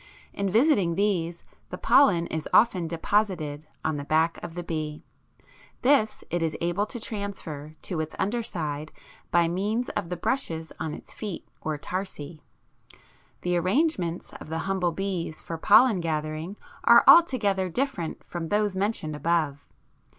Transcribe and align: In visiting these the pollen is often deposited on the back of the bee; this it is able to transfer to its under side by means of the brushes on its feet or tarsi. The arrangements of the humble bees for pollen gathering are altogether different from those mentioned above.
In 0.33 0.49
visiting 0.49 0.95
these 0.95 1.43
the 1.69 1.77
pollen 1.77 2.25
is 2.25 2.49
often 2.51 2.87
deposited 2.87 3.67
on 3.85 3.97
the 3.97 4.03
back 4.03 4.41
of 4.43 4.55
the 4.55 4.63
bee; 4.63 5.03
this 5.83 6.23
it 6.31 6.41
is 6.41 6.57
able 6.59 6.87
to 6.87 6.99
transfer 6.99 7.75
to 7.83 7.99
its 7.99 8.15
under 8.17 8.41
side 8.41 8.91
by 9.29 9.47
means 9.47 9.89
of 9.89 10.09
the 10.09 10.17
brushes 10.17 10.73
on 10.79 10.95
its 10.95 11.13
feet 11.13 11.47
or 11.61 11.77
tarsi. 11.77 12.41
The 13.41 13.57
arrangements 13.57 14.33
of 14.41 14.49
the 14.49 14.65
humble 14.65 14.91
bees 14.91 15.39
for 15.39 15.59
pollen 15.59 15.99
gathering 15.99 16.57
are 16.83 17.03
altogether 17.07 17.69
different 17.69 18.23
from 18.23 18.47
those 18.47 18.75
mentioned 18.75 19.15
above. 19.15 19.67